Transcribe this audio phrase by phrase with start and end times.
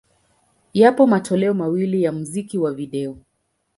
[0.73, 3.17] Yapo matoleo mawili ya muziki wa video.